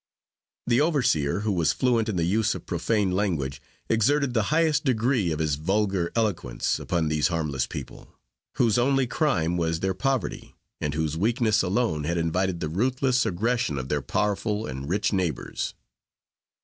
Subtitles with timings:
[0.65, 5.31] The overseer, who was fluent in the use of profane language, exerted the highest degree
[5.31, 8.07] of his vulgar eloquence upon these harmless people,
[8.55, 13.77] whose only crime was their poverty, and whose weakness alone had invited the ruthless aggression
[13.77, 15.75] of their powerful and rich neighbors.